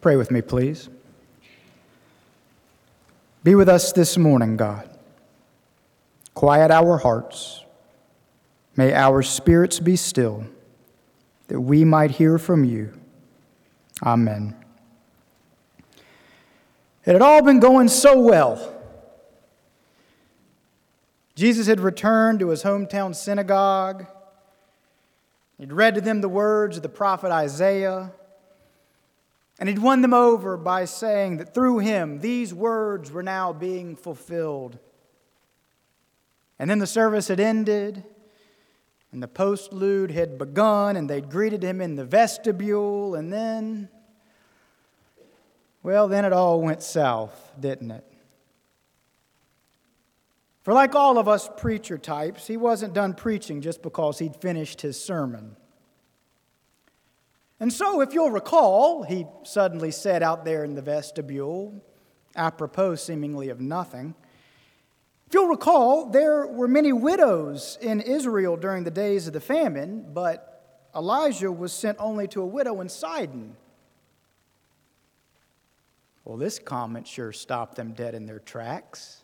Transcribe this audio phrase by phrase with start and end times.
[0.00, 0.88] Pray with me, please.
[3.44, 4.88] Be with us this morning, God.
[6.34, 7.64] Quiet our hearts.
[8.76, 10.46] May our spirits be still,
[11.48, 12.92] that we might hear from you.
[14.02, 14.56] Amen.
[17.04, 18.74] It had all been going so well.
[21.34, 24.06] Jesus had returned to his hometown synagogue.
[25.58, 28.12] He'd read to them the words of the prophet Isaiah.
[29.60, 33.94] And he'd won them over by saying that through him, these words were now being
[33.94, 34.78] fulfilled.
[36.58, 38.02] And then the service had ended,
[39.12, 43.90] and the postlude had begun, and they'd greeted him in the vestibule, and then,
[45.82, 48.04] well, then it all went south, didn't it?
[50.62, 54.80] For, like all of us preacher types, he wasn't done preaching just because he'd finished
[54.80, 55.56] his sermon.
[57.60, 61.84] And so, if you'll recall, he suddenly said out there in the vestibule,
[62.34, 64.14] apropos seemingly of nothing.
[65.26, 70.06] If you'll recall, there were many widows in Israel during the days of the famine,
[70.14, 73.54] but Elijah was sent only to a widow in Sidon.
[76.24, 79.22] Well, this comment sure stopped them dead in their tracks.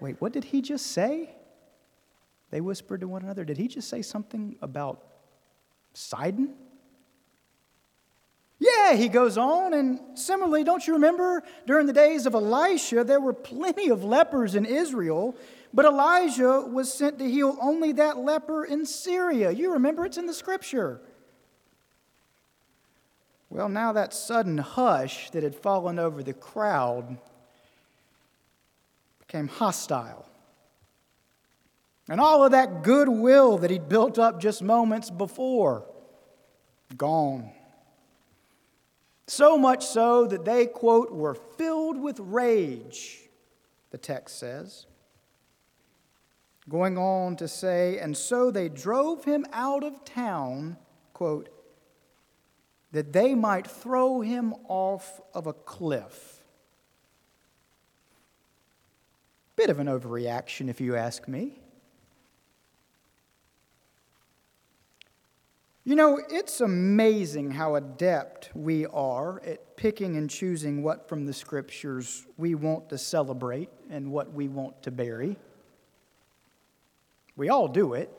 [0.00, 1.34] Wait, what did he just say?
[2.50, 3.44] They whispered to one another.
[3.44, 5.09] Did he just say something about
[5.94, 6.54] Sidon?
[8.58, 13.20] Yeah, he goes on, and similarly, don't you remember during the days of Elisha, there
[13.20, 15.34] were plenty of lepers in Israel,
[15.72, 19.50] but Elijah was sent to heal only that leper in Syria.
[19.50, 21.00] You remember it's in the scripture.
[23.48, 27.18] Well, now that sudden hush that had fallen over the crowd
[29.18, 30.29] became hostile.
[32.10, 35.86] And all of that goodwill that he'd built up just moments before,
[36.96, 37.52] gone.
[39.28, 43.20] So much so that they, quote, were filled with rage,
[43.92, 44.86] the text says.
[46.68, 50.78] Going on to say, and so they drove him out of town,
[51.12, 51.48] quote,
[52.90, 56.42] that they might throw him off of a cliff.
[59.54, 61.60] Bit of an overreaction, if you ask me.
[65.82, 71.32] You know, it's amazing how adept we are at picking and choosing what from the
[71.32, 75.38] scriptures we want to celebrate and what we want to bury.
[77.34, 78.10] We all do it.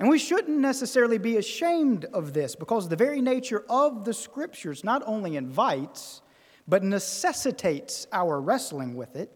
[0.00, 4.84] And we shouldn't necessarily be ashamed of this because the very nature of the scriptures
[4.84, 6.22] not only invites,
[6.66, 9.30] but necessitates our wrestling with it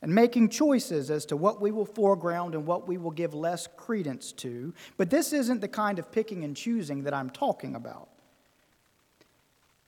[0.00, 3.66] and making choices as to what we will foreground and what we will give less
[3.76, 4.72] credence to.
[4.96, 8.08] But this isn't the kind of picking and choosing that I'm talking about.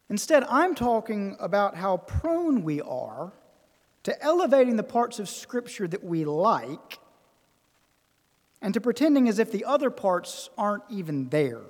[0.08, 3.32] Instead, I'm talking about how prone we are
[4.02, 6.98] to elevating the parts of Scripture that we like
[8.60, 11.62] and to pretending as if the other parts aren't even there.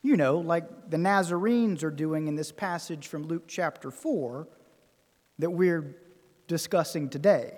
[0.00, 4.46] You know, like the Nazarenes are doing in this passage from Luke chapter 4
[5.40, 5.96] that we're
[6.48, 7.52] discussing today.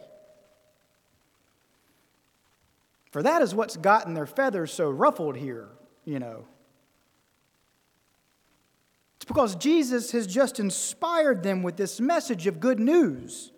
[3.11, 5.69] For that is what's gotten their feathers so ruffled here,
[6.05, 6.45] you know.
[9.17, 13.53] It's because Jesus has just inspired them with this message of good news,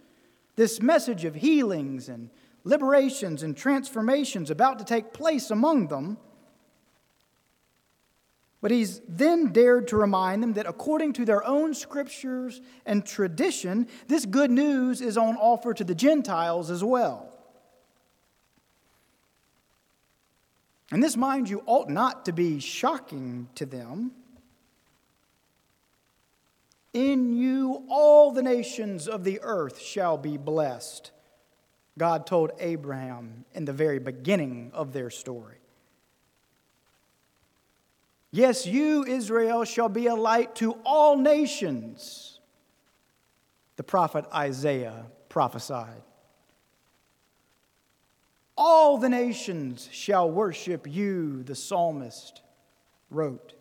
[0.56, 2.30] this message of healings and
[2.64, 6.16] liberations and transformations about to take place among them.
[8.62, 13.88] But he's then dared to remind them that according to their own scriptures and tradition,
[14.06, 17.28] this good news is on offer to the Gentiles as well.
[20.92, 24.12] And this, mind you, ought not to be shocking to them.
[26.92, 31.10] In you, all the nations of the earth shall be blessed,
[31.98, 35.61] God told Abraham in the very beginning of their story.
[38.34, 42.40] Yes, you, Israel, shall be a light to all nations,
[43.76, 46.02] the prophet Isaiah prophesied.
[48.56, 52.40] All the nations shall worship you, the psalmist
[53.10, 53.52] wrote.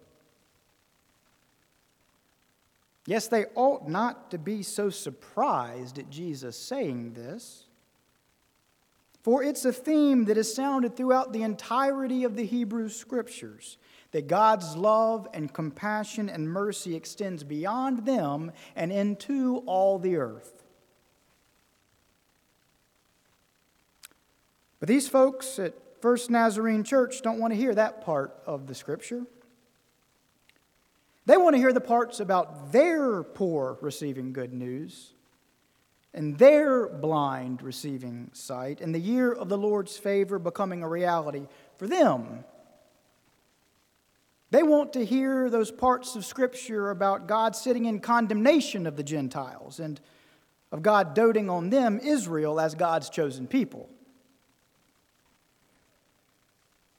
[3.06, 7.66] Yes, they ought not to be so surprised at Jesus saying this,
[9.22, 13.78] for it's a theme that is sounded throughout the entirety of the Hebrew Scriptures
[14.12, 20.64] that God's love and compassion and mercy extends beyond them and into all the earth.
[24.80, 28.74] But these folks at First Nazarene Church don't want to hear that part of the
[28.74, 29.26] scripture.
[31.28, 35.14] They want to hear the parts about their poor receiving good news
[36.14, 41.48] and their blind receiving sight and the year of the Lord's favor becoming a reality
[41.78, 42.44] for them.
[44.52, 49.04] They want to hear those parts of Scripture about God sitting in condemnation of the
[49.04, 50.00] Gentiles and
[50.72, 53.90] of God doting on them, Israel, as God's chosen people.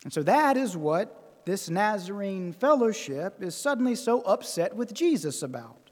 [0.05, 5.91] And so that is what this Nazarene fellowship is suddenly so upset with Jesus about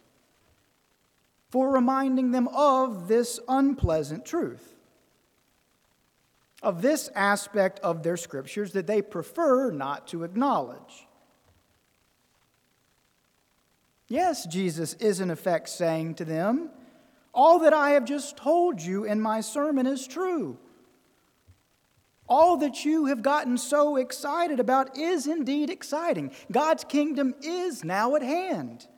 [1.51, 4.77] for reminding them of this unpleasant truth,
[6.63, 11.09] of this aspect of their scriptures that they prefer not to acknowledge.
[14.11, 16.71] Yes, Jesus is in effect saying to them,
[17.33, 20.59] All that I have just told you in my sermon is true.
[22.29, 26.33] All that you have gotten so excited about is indeed exciting.
[26.51, 28.89] God's kingdom is now at hand.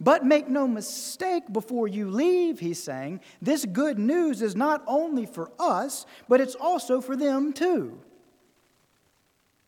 [0.00, 5.26] But make no mistake before you leave, he's saying, this good news is not only
[5.26, 8.00] for us, but it's also for them too.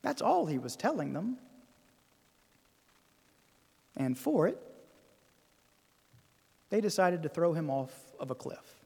[0.00, 1.36] That's all he was telling them.
[3.96, 4.58] And for it,
[6.70, 8.84] they decided to throw him off of a cliff.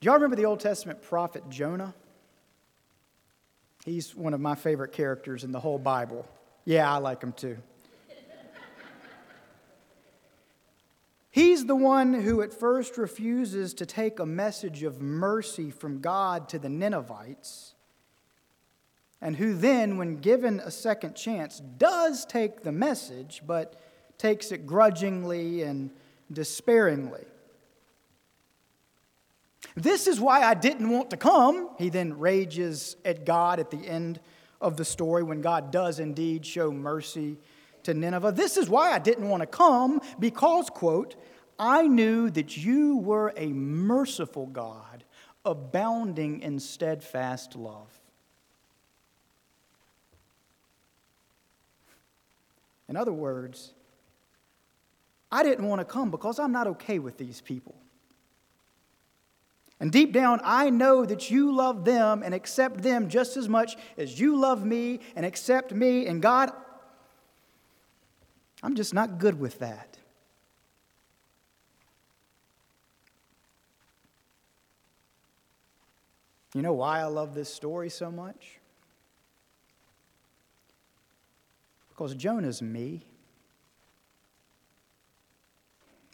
[0.00, 1.94] Do y'all remember the Old Testament prophet Jonah?
[3.84, 6.26] He's one of my favorite characters in the whole Bible.
[6.64, 7.56] Yeah, I like him too.
[11.30, 16.48] He's the one who at first refuses to take a message of mercy from God
[16.48, 17.74] to the Ninevites,
[19.20, 23.80] and who then, when given a second chance, does take the message, but
[24.18, 25.90] takes it grudgingly and
[26.32, 27.24] despairingly.
[29.74, 31.70] This is why I didn't want to come.
[31.78, 34.20] He then rages at God at the end
[34.60, 37.36] of the story when God does indeed show mercy
[37.82, 38.32] to Nineveh.
[38.32, 41.16] This is why I didn't want to come because, quote,
[41.58, 45.04] I knew that you were a merciful God,
[45.44, 47.95] abounding in steadfast love.
[52.88, 53.72] In other words,
[55.30, 57.74] I didn't want to come because I'm not okay with these people.
[59.78, 63.76] And deep down, I know that you love them and accept them just as much
[63.98, 66.06] as you love me and accept me.
[66.06, 66.50] And God,
[68.62, 69.98] I'm just not good with that.
[76.54, 78.60] You know why I love this story so much?
[81.96, 83.06] Because Jonah's me.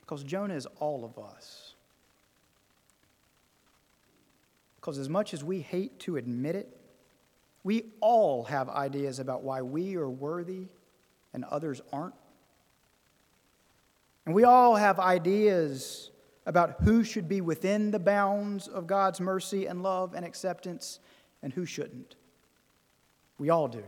[0.00, 1.74] Because Jonah is all of us.
[4.76, 6.76] Because as much as we hate to admit it,
[7.64, 10.66] we all have ideas about why we are worthy
[11.32, 12.14] and others aren't.
[14.24, 16.10] And we all have ideas
[16.46, 21.00] about who should be within the bounds of God's mercy and love and acceptance
[21.42, 22.14] and who shouldn't.
[23.38, 23.82] We all do.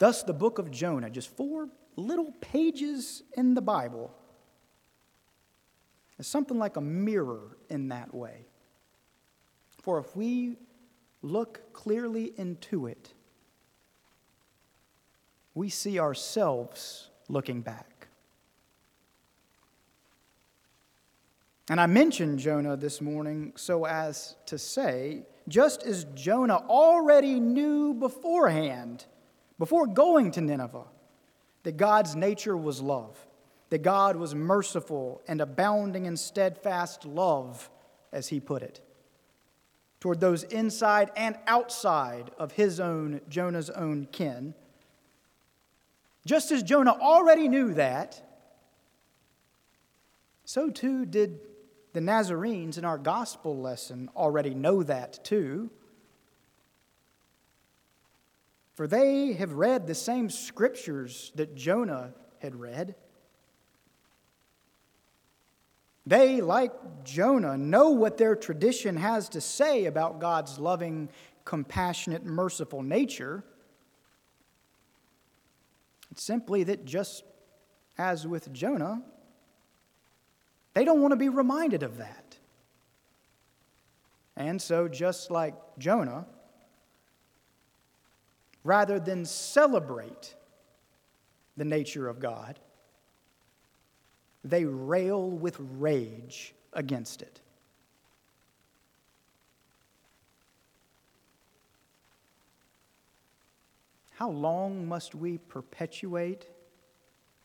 [0.00, 4.10] Thus, the book of Jonah, just four little pages in the Bible,
[6.18, 8.46] is something like a mirror in that way.
[9.82, 10.56] For if we
[11.20, 13.12] look clearly into it,
[15.54, 18.08] we see ourselves looking back.
[21.68, 27.92] And I mentioned Jonah this morning so as to say, just as Jonah already knew
[27.92, 29.04] beforehand,
[29.60, 30.88] before going to Nineveh,
[31.62, 33.16] that God's nature was love
[33.70, 37.70] that God was merciful and abounding in steadfast love,
[38.12, 38.80] as he put it,
[40.00, 44.54] toward those inside and outside of his own, Jonah's own kin.
[46.26, 48.20] Just as Jonah already knew that,
[50.44, 51.38] so too did
[51.92, 55.70] the Nazarenes in our gospel lesson already know that too.
[58.80, 62.94] For they have read the same scriptures that Jonah had read.
[66.06, 66.72] They, like
[67.04, 71.10] Jonah, know what their tradition has to say about God's loving,
[71.44, 73.44] compassionate, merciful nature.
[76.10, 77.22] It's simply that just
[77.98, 79.02] as with Jonah,
[80.72, 82.38] they don't want to be reminded of that.
[84.38, 86.24] And so, just like Jonah,
[88.64, 90.34] rather than celebrate
[91.56, 92.58] the nature of God,
[94.44, 97.40] they rail with rage against it.
[104.20, 106.46] How long must we perpetuate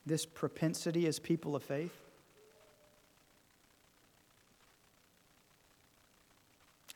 [0.04, 2.02] this propensity as people of faith?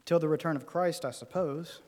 [0.05, 1.81] Till the return of Christ, I suppose.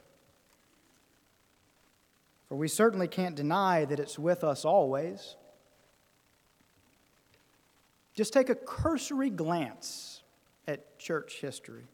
[2.52, 5.36] For we certainly can't deny that it's with us always.
[8.12, 10.22] Just take a cursory glance
[10.68, 11.84] at church history.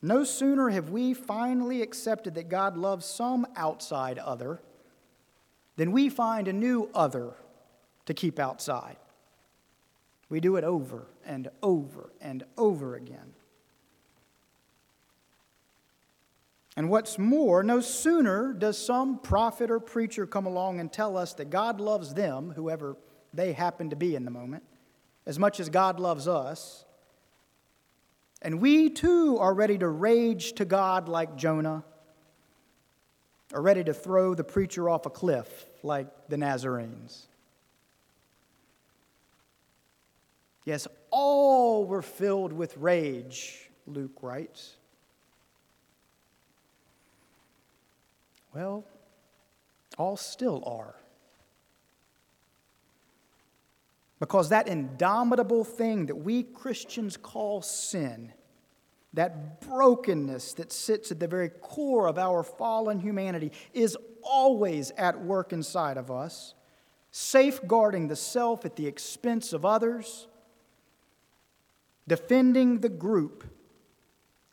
[0.00, 4.62] No sooner have we finally accepted that God loves some outside other
[5.76, 7.34] than we find a new other
[8.06, 8.96] to keep outside.
[10.30, 13.34] We do it over and over and over again.
[16.78, 21.32] And what's more, no sooner does some prophet or preacher come along and tell us
[21.34, 22.96] that God loves them, whoever
[23.34, 24.62] they happen to be in the moment,
[25.26, 26.84] as much as God loves us,
[28.42, 31.82] and we too are ready to rage to God like Jonah,
[33.52, 37.26] are ready to throw the preacher off a cliff like the Nazarenes.
[40.64, 44.76] Yes, all were filled with rage, Luke writes.
[48.54, 48.84] Well,
[49.96, 50.94] all still are.
[54.20, 58.32] Because that indomitable thing that we Christians call sin,
[59.14, 65.20] that brokenness that sits at the very core of our fallen humanity, is always at
[65.20, 66.54] work inside of us,
[67.10, 70.26] safeguarding the self at the expense of others,
[72.08, 73.44] defending the group,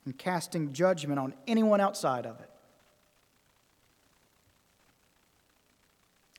[0.06, 2.50] and casting judgment on anyone outside of it.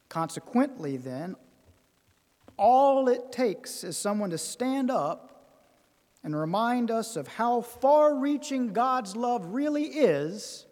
[0.08, 1.36] Consequently, then,
[2.56, 5.36] all it takes is someone to stand up
[6.22, 10.66] and remind us of how far reaching God's love really is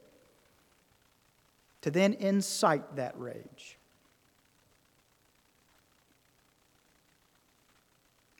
[1.82, 3.78] to then incite that rage.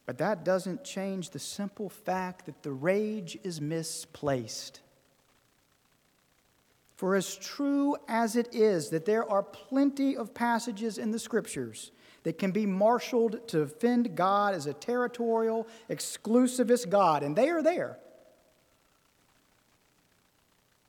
[0.06, 4.80] But that doesn't change the simple fact that the rage is misplaced.
[7.04, 11.92] For as true as it is that there are plenty of passages in the scriptures
[12.22, 17.62] that can be marshaled to defend God as a territorial, exclusivist God, and they are
[17.62, 17.98] there.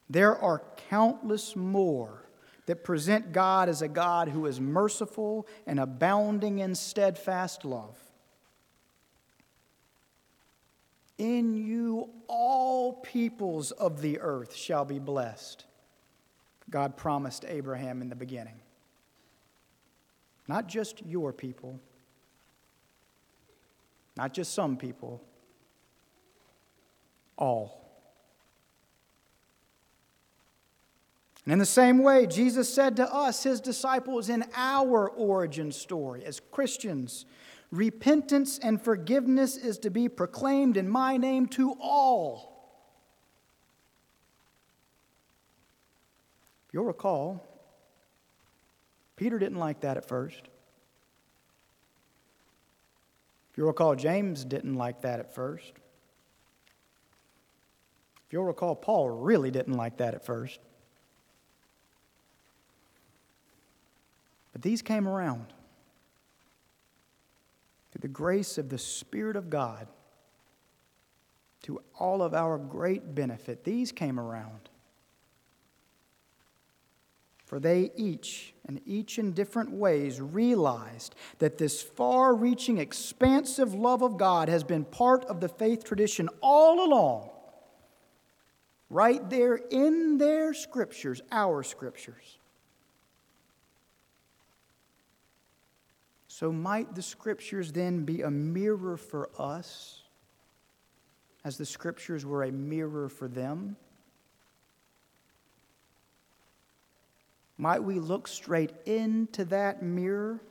[0.09, 2.23] There are countless more
[2.65, 7.97] that present God as a God who is merciful and abounding in steadfast love.
[11.17, 15.65] In you, all peoples of the earth shall be blessed.
[16.75, 18.59] God promised Abraham in the beginning.
[20.45, 21.79] Not just your people,
[24.17, 25.23] not just some people,
[27.37, 27.89] all.
[31.45, 36.25] And in the same way, Jesus said to us, his disciples, in our origin story
[36.25, 37.25] as Christians,
[37.71, 42.54] repentance and forgiveness is to be proclaimed in my name to all.
[46.75, 47.41] You'll recall
[49.15, 50.41] Peter didn't like that at first.
[53.49, 55.71] If you'll recall, James didn't like that at first.
[58.27, 60.59] If you'll recall, Paul really didn't like that at first.
[64.51, 65.45] But these came around
[67.93, 69.87] through the grace of the Spirit of God
[71.63, 73.63] to all of our great benefit.
[73.63, 74.67] These came around.
[77.45, 84.01] For they each, and each in different ways, realized that this far reaching, expansive love
[84.01, 87.29] of God has been part of the faith tradition all along.
[88.89, 92.39] Right there in their scriptures, our scriptures.
[96.27, 100.01] So, might the scriptures then be a mirror for us,
[101.43, 103.77] as the scriptures were a mirror for them?
[107.57, 110.41] Might we look straight into that mirror?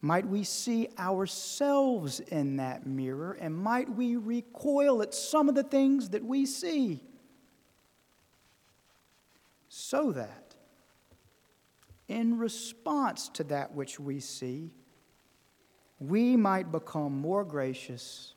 [0.00, 5.62] Might we see ourselves in that mirror and might we recoil at some of the
[5.62, 7.00] things that we see?
[9.70, 10.54] So that,
[12.06, 14.70] in response to that which we see,
[15.98, 18.34] we might become more gracious,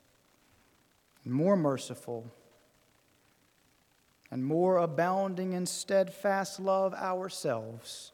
[1.25, 2.31] more merciful,
[4.31, 8.11] and more abounding in steadfast love ourselves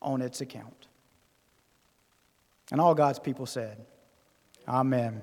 [0.00, 0.86] on its account.
[2.70, 3.84] And all God's people said,
[4.68, 5.22] Amen.